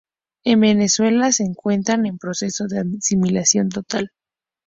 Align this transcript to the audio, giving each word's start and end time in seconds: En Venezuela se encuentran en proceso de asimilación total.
En 0.43 0.59
Venezuela 0.61 1.31
se 1.31 1.43
encuentran 1.43 2.07
en 2.07 2.17
proceso 2.17 2.65
de 2.67 2.79
asimilación 2.79 3.69
total. 3.69 4.11